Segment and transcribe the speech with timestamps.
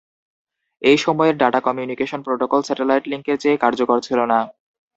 [0.81, 4.39] এই সময়ের data communication protocol satellite লিংকের চেয়ে কার্যকর ছিল না।